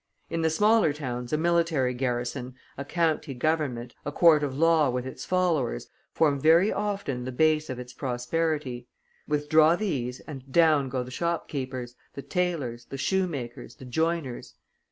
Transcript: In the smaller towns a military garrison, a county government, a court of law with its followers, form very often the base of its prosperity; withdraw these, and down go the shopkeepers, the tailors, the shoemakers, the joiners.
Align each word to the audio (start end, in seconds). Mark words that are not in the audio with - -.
In 0.31 0.41
the 0.41 0.49
smaller 0.49 0.93
towns 0.93 1.31
a 1.31 1.37
military 1.37 1.93
garrison, 1.93 2.55
a 2.75 2.83
county 2.83 3.35
government, 3.35 3.93
a 4.03 4.11
court 4.11 4.41
of 4.41 4.57
law 4.57 4.89
with 4.89 5.05
its 5.05 5.25
followers, 5.25 5.89
form 6.11 6.39
very 6.39 6.73
often 6.73 7.23
the 7.23 7.31
base 7.31 7.69
of 7.69 7.77
its 7.77 7.93
prosperity; 7.93 8.87
withdraw 9.27 9.75
these, 9.75 10.19
and 10.21 10.51
down 10.51 10.89
go 10.89 11.03
the 11.03 11.11
shopkeepers, 11.11 11.93
the 12.15 12.23
tailors, 12.23 12.85
the 12.85 12.97
shoemakers, 12.97 13.75
the 13.75 13.85
joiners. 13.85 14.55